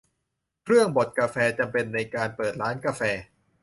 [0.63, 3.01] เครื่องบดกาแฟ จำเป็นในการเปิดร้านกาแฟ